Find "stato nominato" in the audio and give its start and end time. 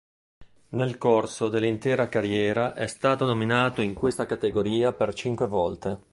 2.87-3.81